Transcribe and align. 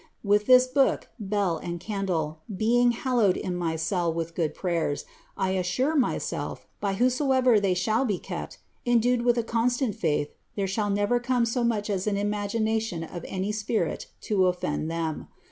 With 0.23 0.47
this 0.47 0.65
book, 0.65 1.09
bell, 1.19 1.57
and 1.59 1.79
candle, 1.79 2.39
being 2.57 2.89
hallowed 2.89 3.37
in 3.37 3.55
my 3.55 3.75
cell 3.75 4.11
with 4.11 4.33
good 4.33 4.55
prayers, 4.55 5.05
I 5.37 5.51
assure 5.51 5.95
my^elf, 5.95 6.61
by 6.79 6.95
whomsoever 6.95 7.59
they 7.59 7.75
shall 7.75 8.03
be 8.03 8.17
krpt, 8.17 8.57
endued 8.83 9.21
with 9.21 9.37
a 9.37 9.43
constant 9.43 9.93
faith, 9.93 10.33
there 10.55 10.65
shall 10.65 10.89
never 10.89 11.19
come 11.19 11.45
so 11.45 11.63
much 11.63 11.87
as 11.87 12.07
an 12.07 12.15
imagi 12.15 12.59
mtion 12.59 13.15
of 13.15 13.23
any 13.27 13.51
spirit 13.51 14.07
to 14.21 14.47
offend 14.47 14.89
them. 14.89 15.27